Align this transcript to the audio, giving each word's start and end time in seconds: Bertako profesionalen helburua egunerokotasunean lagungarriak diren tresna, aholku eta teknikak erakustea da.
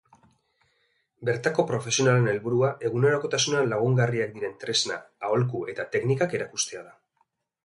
Bertako 1.29 1.65
profesionalen 1.71 2.29
helburua 2.31 2.71
egunerokotasunean 2.91 3.69
lagungarriak 3.75 4.35
diren 4.39 4.57
tresna, 4.65 4.99
aholku 5.29 5.63
eta 5.75 5.87
teknikak 5.99 6.37
erakustea 6.41 6.85
da. 6.89 6.99